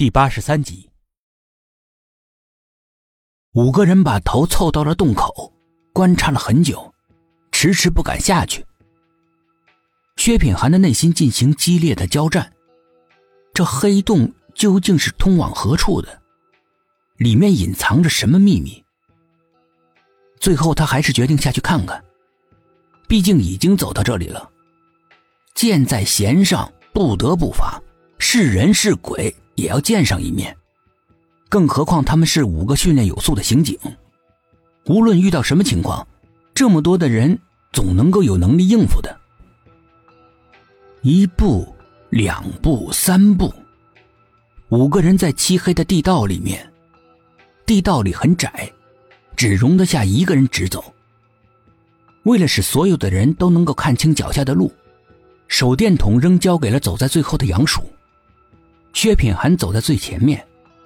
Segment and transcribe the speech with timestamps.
[0.00, 0.88] 第八十三集，
[3.52, 5.52] 五个人把头凑到了洞口，
[5.92, 6.90] 观察了很久，
[7.52, 8.64] 迟迟不敢下去。
[10.16, 12.50] 薛品涵的内心进行激烈的交战，
[13.52, 16.22] 这黑洞究竟是通往何处的？
[17.18, 18.82] 里面隐藏着什么秘密？
[20.40, 22.02] 最后，他还是决定下去看看，
[23.06, 24.50] 毕竟已经走到这里了，
[25.54, 27.78] 箭在弦上，不得不发，
[28.18, 29.36] 是人是鬼。
[29.60, 30.56] 也要见上一面，
[31.48, 33.78] 更何况他们是五个训练有素的刑警，
[34.86, 36.06] 无论遇到什么情况，
[36.54, 37.38] 这么多的人
[37.72, 39.14] 总能够有能力应付的。
[41.02, 41.72] 一步，
[42.08, 43.52] 两步，三步，
[44.70, 46.66] 五个人在漆黑的地道里面，
[47.66, 48.70] 地道里很窄，
[49.36, 50.82] 只容得下一个人直走。
[52.24, 54.72] 为了使所有的人都能够看清脚下的路，
[55.48, 57.82] 手电筒仍交给了走在最后的杨叔。
[58.92, 60.44] 薛品涵走在最前面，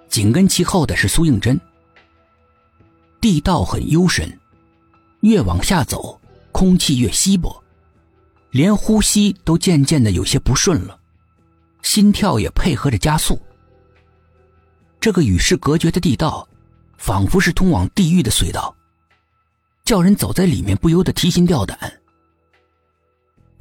[0.09, 1.59] 紧跟其后的是苏应真。
[3.21, 4.39] 地道很幽深，
[5.21, 6.21] 越往下走，
[6.53, 7.63] 空气越稀薄，
[8.51, 10.99] 连呼吸都渐渐的有些不顺了，
[11.83, 13.41] 心跳也配合着加速。
[15.01, 16.47] 这个与世隔绝的地道，
[16.99, 18.75] 仿佛是通往地狱的隧道，
[19.85, 21.79] 叫人走在里面不由得提心吊胆。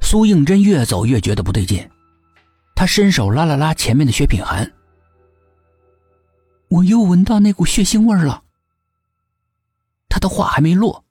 [0.00, 1.86] 苏应真越走越觉得不对劲。
[2.74, 4.70] 他伸手拉了拉前面的薛品涵，
[6.68, 8.42] 我又闻到那股血腥味了。
[10.08, 11.04] 他的话还没落，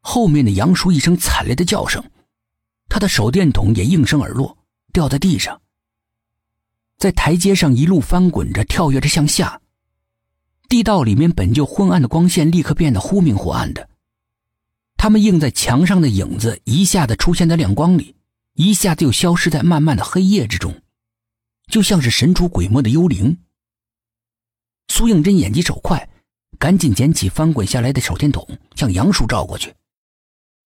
[0.00, 2.02] 后面的杨叔一声惨烈的叫声，
[2.88, 4.56] 他的手电筒也应声而落，
[4.92, 5.60] 掉在地上。
[6.98, 9.60] 在台阶上一路翻滚着，跳跃着向下。
[10.68, 13.88] 地道里面本就昏暗的光线立刻变得忽明忽暗的，
[14.96, 18.14] 他们映在墙上的影子一下子出现在亮光里。
[18.60, 20.82] 一下子又消失在漫漫的黑夜之中，
[21.68, 23.38] 就像是神出鬼没的幽灵。
[24.88, 26.10] 苏应真眼疾手快，
[26.58, 29.72] 赶紧捡起翻滚下来的手电筒，向杨叔照过去。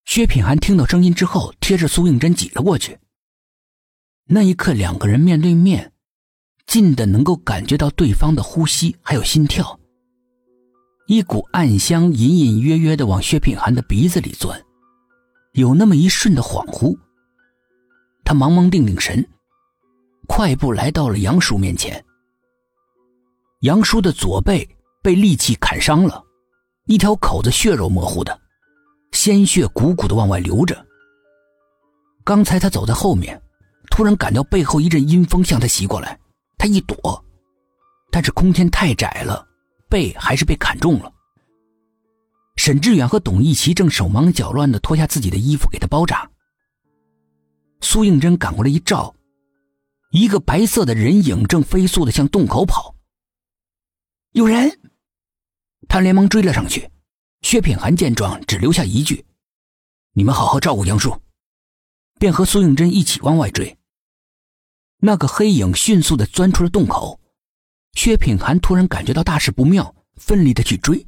[0.03, 2.99] 薛品涵听到声音之后，贴着苏应真挤了过去。
[4.25, 5.93] 那一刻，两个人面对面，
[6.67, 9.79] 近的能够感觉到对方的呼吸还有心跳。
[11.07, 14.61] 一股暗香隐隐约约的往薛品涵的鼻子里钻，
[15.53, 16.93] 有那么一瞬的恍惚。
[18.25, 19.25] 他忙忙定定神，
[20.27, 22.03] 快步来到了杨叔面前。
[23.61, 24.67] 杨叔的左背
[25.01, 26.21] 被利器砍伤了，
[26.87, 28.37] 一条口子血肉模糊的，
[29.11, 30.85] 鲜血鼓鼓的往外流着。
[32.23, 33.39] 刚才他走在后面，
[33.91, 36.19] 突然感到背后一阵阴风向他袭过来，
[36.57, 37.23] 他一躲，
[38.11, 39.47] 但是空间太窄了，
[39.87, 41.13] 背还是被砍中了。
[42.57, 46.27] 沈志远和董一奇正手忙脚乱的脱下自己的衣服给他包扎。
[47.85, 49.15] 苏应真赶过来一照，
[50.11, 52.95] 一个白色的人影正飞速的向洞口跑。
[54.31, 54.79] 有人，
[55.87, 56.89] 他连忙追了上去。
[57.43, 59.23] 薛品涵见状，只留下一句
[60.13, 61.21] ：“你们好好照顾杨树。”
[62.19, 63.77] 便和苏应真一起往外追。
[64.97, 67.19] 那个黑影迅速的钻出了洞口，
[67.93, 71.05] 薛品涵突然感觉到大事不妙，奋力的去追，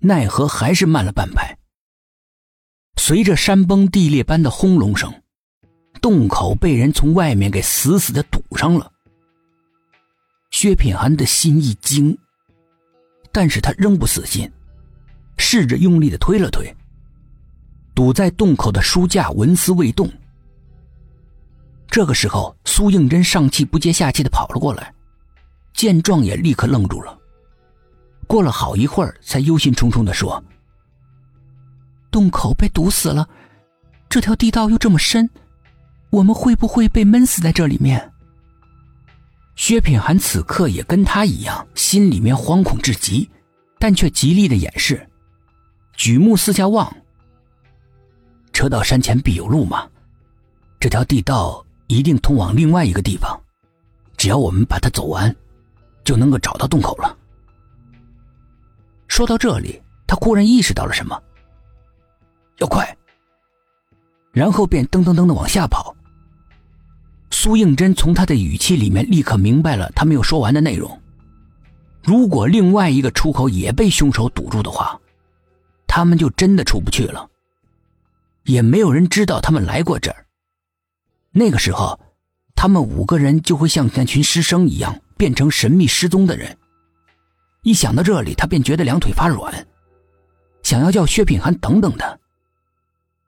[0.00, 1.58] 奈何还是慢了半拍。
[2.96, 5.21] 随着山崩地裂般的轰隆声。
[6.02, 8.90] 洞口被人从外面给死死的堵上了。
[10.50, 12.18] 薛品涵的心一惊，
[13.30, 14.50] 但是他仍不死心，
[15.38, 16.74] 试着用力的推了推。
[17.94, 20.10] 堵在洞口的书架纹丝未动。
[21.86, 24.92] 这个时候，苏应真上气不接下气的跑了过来，
[25.72, 27.16] 见状也立刻愣住了。
[28.26, 30.42] 过了好一会儿，才忧心忡忡的说
[32.10, 33.28] ：“洞口被堵死了，
[34.08, 35.30] 这条地道又这么深。”
[36.12, 38.12] 我们会不会被闷死在这里面？
[39.56, 43.26] 薛品涵此刻也跟他一样，心里面惶恐至极，
[43.78, 45.08] 但却极力的掩饰，
[45.94, 46.94] 举目四下望。
[48.52, 49.88] 车到山前必有路嘛，
[50.78, 53.40] 这条地道一定通往另外一个地方，
[54.18, 55.34] 只要我们把它走完，
[56.04, 57.16] 就能够找到洞口了。
[59.08, 61.18] 说到这里，他忽然意识到了什么，
[62.58, 62.94] 要快，
[64.30, 65.96] 然后便噔噔噔的往下跑。
[67.42, 71.02] 苏应真从他的语气里面立刻明白了他没有说完的内容。
[72.00, 74.96] 如果另外一个出口也被凶手堵住的话，
[75.88, 77.28] 他们就真的出不去了。
[78.44, 80.24] 也没有人知道他们来过这儿。
[81.32, 81.98] 那个时候，
[82.54, 86.56] 他们五个人就会像那群师生一样，变成神秘失踪的人。
[87.64, 89.66] 一想到这里，他便觉得两腿发软，
[90.62, 92.16] 想要叫薛品涵等等他。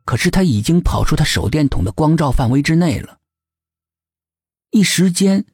[0.05, 3.19] 可是他已经跑出他手电筒的光照范围之内了。
[4.75, 5.45] 一时间，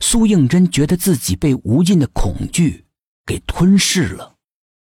[0.00, 2.84] 苏应真觉得自己被无尽的恐惧
[3.24, 4.36] 给吞噬了。